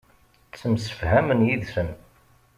[0.51, 1.89] Ttemsefhamen yid-sen.